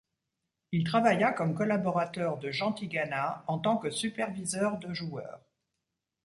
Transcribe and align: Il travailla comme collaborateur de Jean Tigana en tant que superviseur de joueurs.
Il 0.71 0.83
travailla 0.83 1.31
comme 1.31 1.53
collaborateur 1.53 2.39
de 2.39 2.49
Jean 2.49 2.73
Tigana 2.73 3.43
en 3.45 3.59
tant 3.59 3.77
que 3.77 3.91
superviseur 3.91 4.79
de 4.79 4.95
joueurs. 4.95 5.41